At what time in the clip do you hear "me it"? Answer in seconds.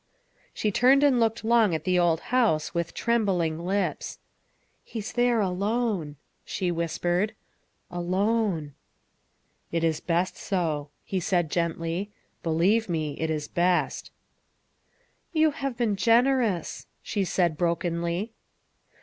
12.89-13.29